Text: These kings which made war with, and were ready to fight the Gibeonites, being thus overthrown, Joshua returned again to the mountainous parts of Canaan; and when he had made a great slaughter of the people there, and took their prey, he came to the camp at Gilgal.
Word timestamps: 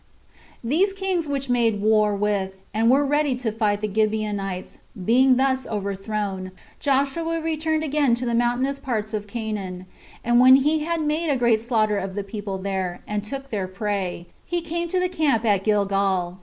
These 0.63 0.93
kings 0.93 1.27
which 1.27 1.47
made 1.47 1.79
war 1.79 2.15
with, 2.15 2.57
and 2.73 2.89
were 2.89 3.05
ready 3.05 3.35
to 3.35 3.51
fight 3.51 3.81
the 3.81 3.93
Gibeonites, 3.93 4.79
being 5.05 5.35
thus 5.35 5.67
overthrown, 5.67 6.49
Joshua 6.79 7.39
returned 7.39 7.83
again 7.83 8.15
to 8.15 8.25
the 8.25 8.33
mountainous 8.33 8.79
parts 8.79 9.13
of 9.13 9.27
Canaan; 9.27 9.85
and 10.23 10.39
when 10.39 10.55
he 10.55 10.79
had 10.79 11.01
made 11.01 11.29
a 11.29 11.37
great 11.37 11.61
slaughter 11.61 11.99
of 11.99 12.15
the 12.15 12.23
people 12.23 12.57
there, 12.57 13.01
and 13.05 13.23
took 13.23 13.51
their 13.51 13.67
prey, 13.67 14.25
he 14.43 14.59
came 14.61 14.87
to 14.87 14.99
the 14.99 15.07
camp 15.07 15.45
at 15.45 15.63
Gilgal. 15.63 16.39